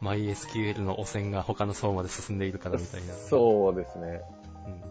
[0.02, 3.14] MySQL の汚染が他の層まで進んでいるからみたいな。
[3.14, 4.22] そうですね。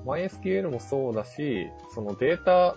[0.06, 0.12] うん。
[0.12, 2.76] MySQL もそうだし、そのデータ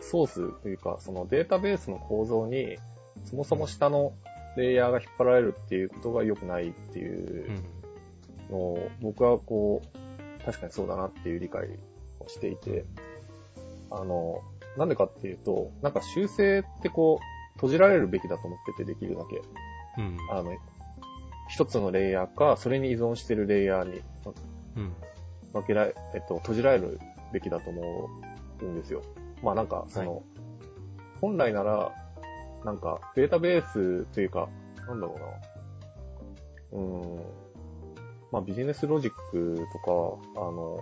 [0.00, 2.76] ソースというか、そのデータベースの構造に、
[3.24, 4.12] そもそも下の
[4.56, 7.64] レイヤーが引っ張られるっていうことが良くないっていううん
[8.50, 11.68] のを、僕はこう、確かにそうだなっていう理解
[12.20, 12.84] をしていて、
[13.90, 14.40] あの、
[14.76, 19.42] なんでかっていうと、なんか修正ってこう、閉じられるべきだと思っててできるだけ。
[20.02, 20.16] うん。
[20.30, 20.52] あの、
[21.54, 24.00] 一つのレイヤーか、それに依存してるレイヤーに
[24.76, 24.92] うん。
[25.52, 26.98] 分けられ、えっと、閉じられる
[27.32, 28.10] べきだと思
[28.60, 29.02] うんですよ。
[29.40, 30.22] まあなんか、その、は
[31.20, 31.92] 本来なら、
[32.64, 34.48] なんか、データベースというか、
[34.88, 35.14] なんだろ
[36.72, 36.80] うな。
[36.80, 37.24] うーん。
[38.32, 39.78] まあビジネスロジックと
[40.34, 40.80] か、あの、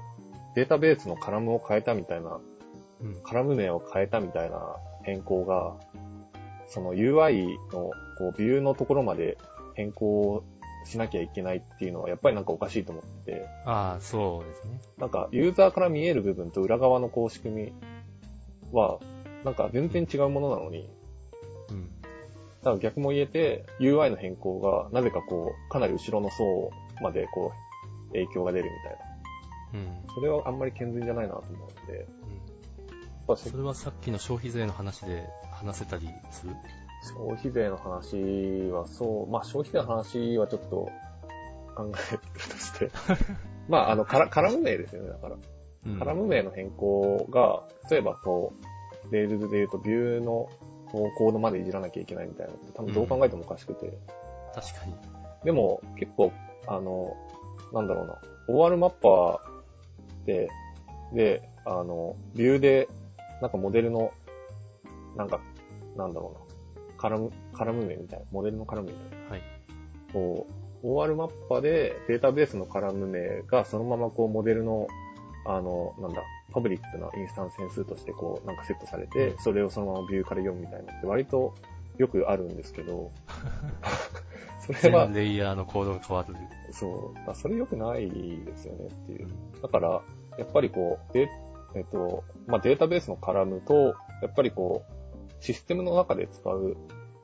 [0.54, 2.40] データベースのカラムを変えたみたいな、
[3.02, 3.22] うん。
[3.22, 5.76] カラム名を変えたみたいな変更が、
[6.66, 9.36] その UI のこうビューのところまで
[9.74, 10.42] 変更
[10.84, 14.80] しなきゃいけないっていうのはやっぱりなんかおかしいと思ってて、ああ、そうですね。
[14.98, 17.72] なんかユーザーから見える部分と裏側のこう仕組み
[18.72, 18.98] は、
[19.44, 20.88] なんか全然違うものなのに、
[21.70, 21.90] うん。
[22.00, 26.70] だから逆も言えて UI の変更がなぜかこうかなり後ろの層
[27.02, 27.52] までこ
[28.10, 29.88] う影響が出るみたいな。
[30.06, 30.14] うん。
[30.14, 32.06] それはあんまり健全じゃないなと思うんで、
[33.28, 33.36] うん。
[33.36, 36.54] それはさっきの消費税の話で話せたりする？
[37.02, 40.88] 消費税の話はそう、まあ消費税の話はちょっと
[41.74, 42.90] 考えるとして、
[43.68, 45.36] まああのカラ、カラム名ですよね、だから。
[45.86, 45.98] うん。
[45.98, 48.52] カラム名の変更が、例えばこ
[49.10, 50.48] う、 Rails で言うとビューの
[50.92, 53.92] コードまでいじらなきゃいけないみたいなのって多分どう考えてもおかしくて。
[54.54, 54.94] 確かに。
[55.44, 56.32] でも結構、
[56.66, 57.16] あの、
[57.72, 60.48] なんだろうな、OR マッパーで、
[61.12, 62.88] で、あの、ビューで、
[63.40, 64.12] なんかモデルの、
[65.16, 65.40] なんか、
[65.96, 66.51] なんだろうな、
[67.02, 69.30] カラム、カラム名みたいな、モデルのカラム名みたいな。
[69.30, 69.42] はい。
[70.12, 70.46] こ
[70.82, 74.86] う、OR マッパでデータベースのカラム名がそのままこうモデルの、
[75.44, 81.54] あの、なんだ、パブリックなインスタンス変数としてこうなんかセットされて、それをそのままビューから読むみたいなのって割と
[81.98, 83.10] よくあるんですけど、
[84.60, 86.36] それは全、レイヤーのコードが変わる。
[86.70, 88.08] そう、それ良くない
[88.44, 89.26] ですよねっていう。
[89.60, 90.02] だから、
[90.38, 91.28] やっぱりこう、で
[91.74, 95.01] えっと、まあ、データベースのカラムと、やっぱりこう、
[95.42, 96.76] システムの中で使う、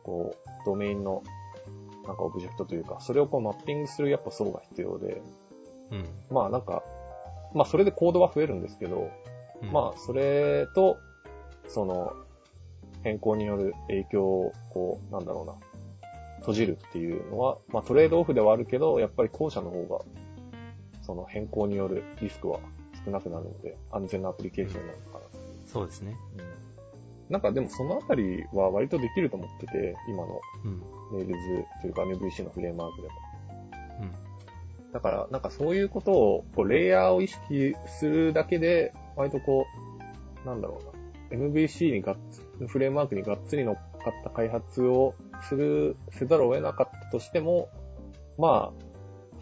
[0.02, 1.22] こう、ドメインの、
[2.04, 5.22] なんかオブジェクトというか、それをこうマッピングするやっぱ層が必要で、
[5.92, 6.08] うん。
[6.28, 6.82] まあなんか、
[7.54, 9.10] まあそれでコードは増えるんですけど、
[9.62, 10.98] うんまあそれと、
[11.68, 12.12] その、
[13.04, 15.54] 変更による影響を、こう、なんだろうな、
[16.40, 20.04] 閉じるっていうのは、まあトレードオフではあるけど、やっぱり後者の方が、
[21.02, 22.58] その変更によるリスクは
[23.04, 25.24] 少なくなるので、安全なアプリケーションになるのかな。
[25.66, 26.16] そうですね。
[26.36, 26.67] うん
[27.30, 30.82] なんかでもそのあたりは割とできると思ってて、今のうん。
[31.18, 33.14] ネイルズというか MVC のフレームワークでも。
[34.02, 34.92] うん。
[34.92, 39.66] だから、なんかそういうことを、こう、レイヤーを意識するだけで、割とこ
[40.44, 40.80] う、なんだろ
[41.30, 45.14] うな、MVC にがっつ、フレームワークにがっつり乗っかった開発を
[45.48, 47.68] する、せざるを得なかったとしても、
[48.38, 48.84] まあ、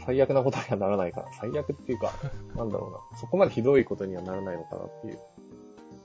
[0.04, 1.28] 最悪なことにはならないかな。
[1.32, 2.12] 最悪っていうか、
[2.56, 3.18] なんだろうな。
[3.18, 5.18] そこまでひどいことにはならないのかなっていう、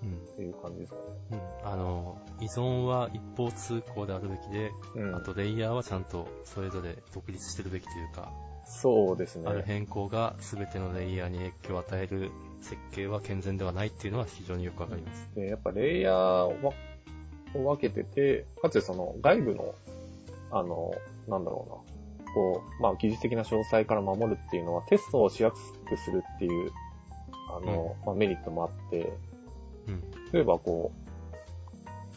[0.03, 0.09] うん。
[0.09, 1.03] っていう感じですかね。
[1.31, 1.39] うん。
[1.63, 5.15] あの、依存は一方通行であるべきで、うん。
[5.15, 8.31] あとレイヤーはちゃんとそれぞれ独立してるべきというか、
[8.65, 9.49] そうですね。
[9.49, 15.29] ある変更が全てのレイヤーに影響を与える設計は健全ではないっていうのは非常によくわかります。
[15.35, 16.13] で、やっぱレイヤー
[16.63, 16.73] は
[17.53, 19.75] を分けてて、かつその外部の、
[20.51, 20.93] あの、
[21.27, 21.85] なんだろ
[22.25, 26.71] うな、こう、まあ技術的な詳細から守るっていうのはテストをしやすくするっていう、
[27.49, 29.13] あの、まあメリットもあって、
[29.87, 30.01] うん。
[30.31, 31.00] 例えばこう、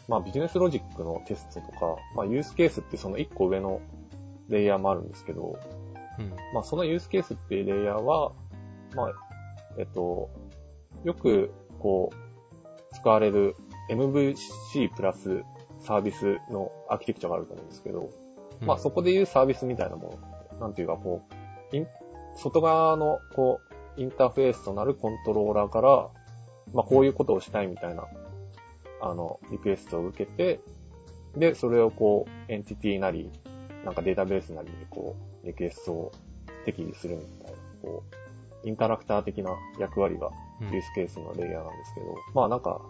[0.07, 3.81] まあビジネスロジックのテストとか、まあユースケースってその一個上の
[4.49, 5.59] レイヤーもあるんですけど、
[6.19, 6.29] うん。
[6.53, 8.31] まあそのユースケースっていうレイヤーは、
[8.95, 9.11] まあ、
[9.77, 10.29] えっと、
[11.03, 13.55] よくこう、使われる
[13.89, 15.43] MVC プラス
[15.81, 20.17] サービスのアーキテクチャがあると思うんですけど、うんまあそこでいうサービスみたいなも
[20.53, 21.35] の、なんていうかこう、
[22.37, 23.59] 外側のこ
[23.97, 26.09] う、インターフェースとなるコントローラーから、
[26.73, 28.07] まあこういうことをしたいみたいな、
[29.05, 30.59] あの、リクエストを受けて、
[31.37, 33.29] で、それをこう、エンティティなり、
[33.83, 36.11] なんかデータベースなりにこう、リクエストを
[36.65, 38.03] 適宜するみたいな、こ
[38.63, 42.81] う、インタラクター的な役割がうんユースケースのレイヤーなんですけど、まあなんか、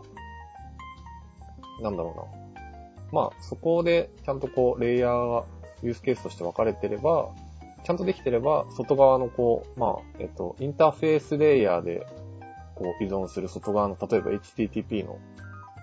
[1.81, 3.21] なんだろうな。
[3.21, 5.45] まあそこでちゃんとこう、レイヤーが
[5.83, 7.29] ユースケースとして分かれてれば、
[7.83, 12.07] ちゃんとできてれば、外側のこう、まあ、えっと、インターフェースレイヤーで、
[12.75, 15.19] こう依存する外側の、例えば HTTP の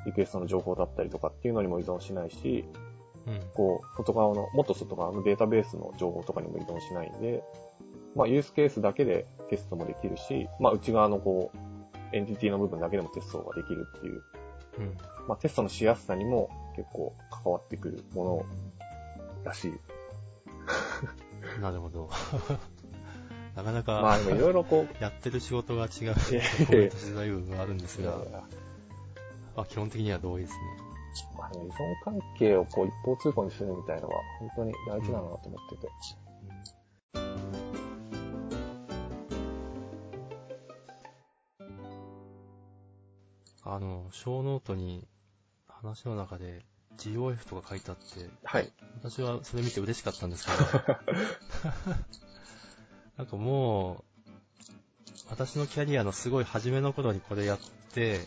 [0.06, 2.64] リクエストの情報だったりとかっていうのにも依存しないし、
[3.26, 3.40] うん。
[3.54, 7.42] こう、外側の、もっと外側のデータベースの情報とかにも依存しないんで、
[8.14, 11.58] まあ、ユースケースだけでテストもできるし、まあ、内側のこう、
[12.16, 14.22] エンティティの部分だけでもテストができるっていう、
[14.78, 14.96] うん。
[15.28, 18.44] まあ、テストのしやすさにも結構関わってくるもの
[19.44, 19.72] らしい。
[21.60, 22.08] なるほど。
[23.54, 26.14] なかなか、まあ、いろいろこう、やってる仕事が違う
[26.66, 28.18] コメントしづらい部分があるんですが、
[29.56, 30.60] あ、基本的には同意ですね。
[31.36, 35.88] まあ、依存関係をこう一方通行にするみたいのは本当に大事だなと思ってて。
[43.64, 45.06] あの、ショーノートに
[45.68, 46.64] 話の中で
[46.98, 48.72] GoF とか書いてあって、はい。
[49.02, 50.58] 私はそれ見て嬉しかったんですけど、
[53.16, 54.04] なんかもう、
[55.30, 57.58] 私のキャリアのすごい初めの頃にこれやっ
[57.94, 58.26] て、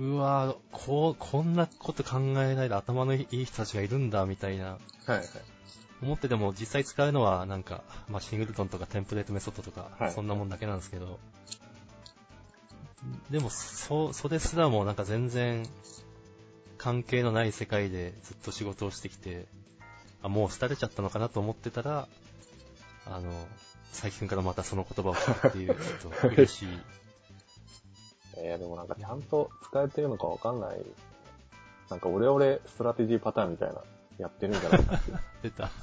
[0.00, 4.64] うわぁ、こう、こんなこと考えないで頭のいい人たちがいるんだ、みたいな。
[4.64, 5.26] はいはい。
[6.02, 11.18] 思ってても実際使うのはなんか、まあ、 Singleton とか Template Method とか、はいそんなもんだけなんですけど、
[13.30, 15.66] でも、そ、それすらもなんか全然
[16.78, 19.44] 関係のない世界でずっと仕事をしてきて、
[20.22, 22.08] あ、もう廃れちゃったのかなと思ってたら、
[23.06, 23.30] あの、
[23.92, 26.68] 最近からまたその言葉を聞くっていう、ちょっと嬉しい。
[28.42, 30.80] いや、でもなんかちゃんと使えてるのかわかんない。
[31.90, 33.82] なんかオレオレストラテジーパターンみたいな、
[34.18, 35.18] やってるんじゃないかっていう。
[35.42, 35.70] 出た。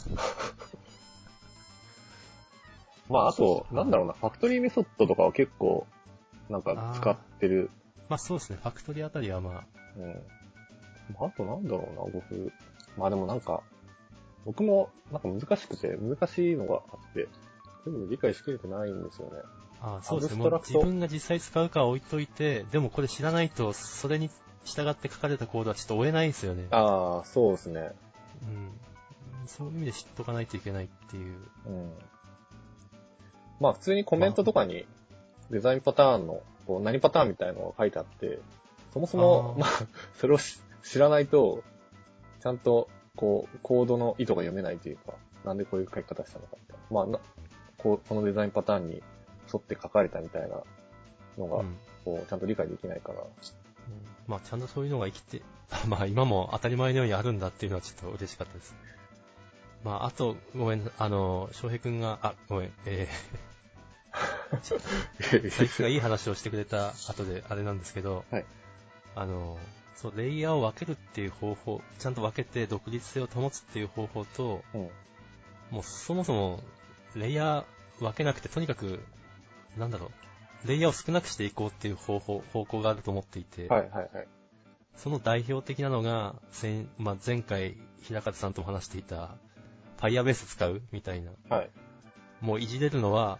[3.10, 5.88] まあ、あと、なんだろうな、ファクトリーメソッドとかは結構、
[6.50, 7.70] なんか使ってる。
[8.10, 9.63] まあそうですね、ファクトリーあたりはまあ、
[9.98, 10.08] うん。
[11.13, 12.52] まあ、あとなんだろうな、僕。
[12.98, 13.62] まあでもなんか、
[14.46, 17.28] 僕もなんか難しくて、難しいのがあって、
[17.86, 19.41] 全部理解しきれてないんですよね。
[19.82, 20.44] あそうですね。
[20.44, 24.30] 自分が実際使うかは置いといて、でもこれ知らないと、それに
[24.66, 26.66] 従って書かれたコードはちょっと追えないんですよね。
[26.72, 27.92] ああ、そうですね。
[28.44, 28.72] うん。
[29.46, 31.38] そういう意味で知っとかないといけないっていう。
[31.68, 31.92] うん。
[33.60, 34.86] まあ普通にコメントとかに
[35.50, 38.40] デザインパターンのこう何パターンみたいのが書いてあって、
[38.94, 39.70] そもそも、あーまあ、
[40.20, 41.63] それをし知らないと、
[42.42, 45.13] ちゃんとこう、コードの意図が読めないというか、
[45.44, 46.84] なんでこういう書き方したのかみたいな。
[46.92, 47.20] まあな
[47.78, 49.04] こう、このデザインパターンに
[49.52, 50.62] 沿って書かれたみたいな
[51.38, 51.64] のが、
[52.28, 53.24] ちゃんと理解できないから、
[54.28, 55.42] まあちゃんとそういうのが生きて、
[55.88, 58.76] まあ今も当たり前のようにあるんだっていうのはちょっと嬉しかったです。
[59.84, 68.46] まああと、ごめん、あの、翔平くんが、あ、ごめん、えー、 最近がいい話をしてくれた後であれなんですけど、はい。
[69.16, 69.58] あの、
[69.96, 74.90] そう、レイヤーを分けるっていう方法、ちゃんと分けて独立性を保つっていう方法と、うん。
[75.72, 76.64] もうそもそも、
[77.16, 79.00] レイヤー分けなくて、とにかく、
[79.78, 80.12] なんだろ
[80.66, 84.28] う、レイヤーを少なくしていこうっていう方法、方向があると思っていて、はいはいはい。
[84.96, 89.36] その代表的なのが、先まあ、前回、平方さんとも話していた、
[90.00, 91.32] Firebase 使うみたいな。
[91.50, 91.70] はい。
[92.42, 93.40] もういじれるのは、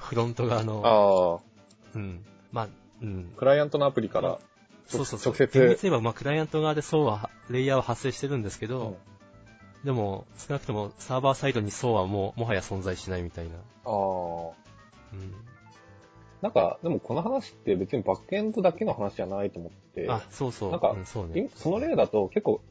[0.00, 2.24] フロント側の、ああ、うん。
[2.52, 2.68] まあ、
[3.02, 3.32] うん。
[3.36, 4.38] クライアントのアプリから、
[4.86, 5.32] そうそうそう。
[5.32, 8.96] 直接厳密に言えば、まあ、クライアント側でそうは、レイヤーは発生してるんですけど、うん
[9.84, 13.56] でも、少なくともサーバーサイドにそうはもう、もはや存在しないみたいな。
[13.56, 14.52] ああ、うん。
[16.42, 20.70] なんか、でもこの話って別にバックエンドだけの話じゃないと思って、あ、そうそう。
[20.70, 21.50] なんかうん、そうね。
[21.54, 22.62] その例だと結構、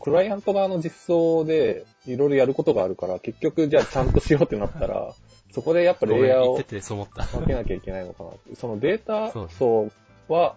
[0.00, 5.14] クライアント側の実装でいろいろやることがあるから、結局じゃあちゃんとしようってなったら、
[5.52, 6.56] そこでやっぱレイヤーを。
[7.38, 8.54] 分けなきゃいけないのかなって。
[8.54, 9.90] そのデータ 層
[10.28, 10.56] は、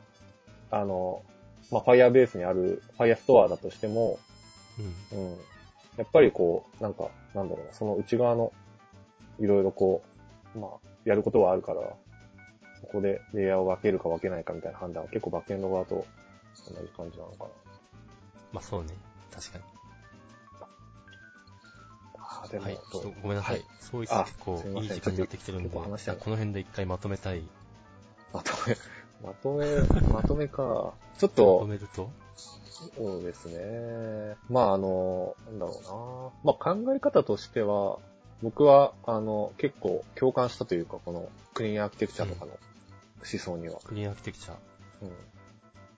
[0.70, 1.24] あの、
[1.70, 4.20] まあ、Firebase にある Firestore だとしても、
[5.12, 5.20] うん。
[5.20, 5.38] うん。
[5.98, 8.54] やっぱりこう、なんか、なんだろうな、その内側の、
[9.40, 10.02] いろいろこ
[10.56, 11.82] う、まあ、やることはあるから、
[12.80, 16.06] そこでレイヤーを分けるか分けないかみたいな判断は結構バックエンド側と
[16.68, 17.50] 同じ感じなのかな。
[18.54, 18.90] まあそうね。
[19.32, 19.64] 確かに。
[22.18, 22.76] ああ、でも、はい。
[22.76, 23.56] ちょっとごめんなさい。
[23.56, 27.44] はいそういあ結構すいいい時間になってきてるんで、この辺で一回まとめたい。
[28.32, 28.78] まとめ、
[29.22, 29.66] まとめ、
[30.14, 30.94] まとめか。
[31.18, 32.10] ちょっまとと、めると？
[32.96, 34.38] そうですね。
[34.50, 36.54] まあ、あの、なんだろうな。
[36.54, 38.00] まあ、考え方としては、
[38.42, 42.60] 僕は、あの、結構共感したというか、このクリーンアーキテクチャとかの思
[43.40, 43.80] 想には。
[43.84, 44.54] クリーンアーキテクチャ。
[45.02, 45.12] うん。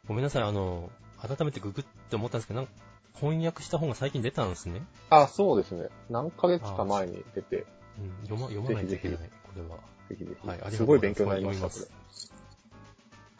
[0.08, 0.90] ごめんなさい、あの、
[1.22, 2.74] 改めてググって思ったんですけど、なんか
[3.16, 4.82] 翻訳した本が最近出たんですね。
[5.10, 5.88] あ、そうですね。
[6.10, 7.66] 何ヶ月か前に出て、
[7.98, 9.78] うん、読ま、読まないといけない、ぜこれは。
[10.10, 10.48] ぜひぜひ。
[10.48, 11.90] はいありがとうございますすごい勉強になりました、こ読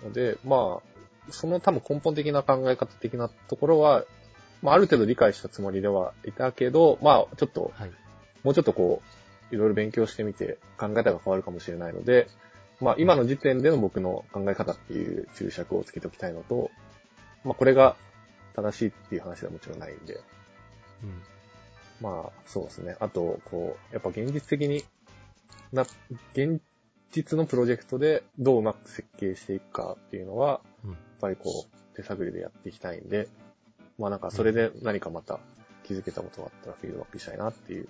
[0.04, 0.08] れ。
[0.08, 4.06] ので、まあ、その多分根本的な考え方的なところは、
[4.62, 7.92] まあ、ある程度理解したつもりではいたけど、まあ、ちょっと、はい。
[8.44, 9.02] もうちょっとこ
[9.52, 12.28] う、いろいろ勉強してみて考え方が変わるかもしれないので、
[12.82, 16.72] まあ今の時点での僕の考え方っていう注釈をつけておきたいのと、
[17.44, 17.96] まあこれが
[18.56, 20.16] 正しいっていう話はもちろんないんで、
[21.04, 21.22] うん。
[22.02, 22.96] まあそうですね。
[23.00, 24.84] あと、こう、やっぱ現実的に
[25.72, 25.86] な、
[26.34, 26.62] 現
[27.12, 33.30] 実のプロジェクトでどううまく設計していくかっていうのは、うんやっぱりこう、手探りでやっていきたいんで、
[33.98, 35.40] まあなんかそれで何かまた
[35.84, 37.88] 気づけたことがあったらフィードバックしたいなっていう、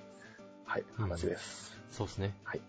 [0.66, 1.78] はい、うん話です。
[1.92, 2.34] そうですね。
[2.44, 2.62] はい。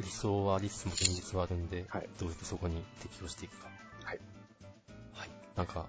[0.00, 3.68] 理想はありつつも現実はあるんで、はいどうやってそこに適応していくか。
[4.04, 4.20] はい。
[5.12, 5.28] はい。
[5.56, 5.86] なんか、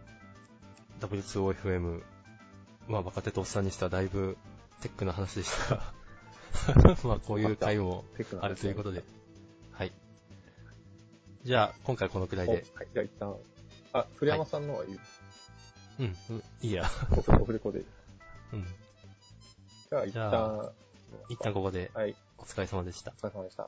[1.01, 2.01] W2OFM、
[2.87, 4.37] まあ若手とおっさんにしてはだいぶ
[4.81, 5.93] テックな話でしたが、
[7.03, 9.03] まあこういう回もテクノあるということで。
[9.71, 9.91] はい。
[11.43, 12.65] じゃあ、今回このくらいおはいで。。
[12.93, 13.35] じゃあ一旦、
[13.93, 14.99] あ、古山さんのは言う。
[15.99, 16.89] うん、うんいいや。
[17.11, 17.83] オフレコで。
[18.53, 18.65] うん。
[19.89, 20.71] じゃあ一旦、
[21.29, 22.15] 一旦ここで、はい。
[22.37, 23.13] お疲れ様でした。
[23.23, 23.67] お疲れ様でした。